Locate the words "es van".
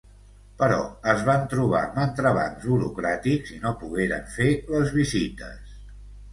1.13-1.43